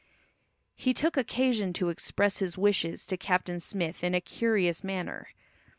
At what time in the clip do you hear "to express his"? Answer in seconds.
1.73-2.57